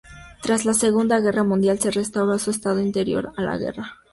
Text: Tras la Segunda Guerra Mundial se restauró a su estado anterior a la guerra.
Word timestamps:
Tras 0.41 0.65
la 0.65 0.73
Segunda 0.73 1.19
Guerra 1.19 1.43
Mundial 1.43 1.77
se 1.77 1.91
restauró 1.91 2.31
a 2.33 2.39
su 2.39 2.49
estado 2.49 2.79
anterior 2.79 3.33
a 3.37 3.41
la 3.43 3.55
guerra. 3.59 3.97